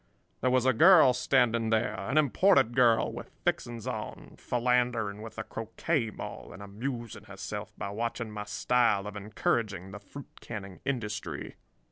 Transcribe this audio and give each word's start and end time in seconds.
"There 0.41 0.49
was 0.49 0.65
a 0.65 0.73
girl 0.73 1.13
standing 1.13 1.69
there—an 1.69 2.17
imported 2.17 2.75
girl 2.75 3.13
with 3.13 3.29
fixings 3.45 3.85
on— 3.85 4.33
philandering 4.35 5.21
with 5.21 5.37
a 5.37 5.43
croquet 5.43 6.09
maul 6.09 6.51
and 6.51 6.63
amusing 6.63 7.25
herself 7.25 7.71
by 7.77 7.89
watching 7.89 8.31
my 8.31 8.45
style 8.45 9.05
of 9.05 9.15
encouraging 9.15 9.91
the 9.91 9.99
fruit 9.99 10.39
canning 10.41 10.79
industry. 10.85 11.55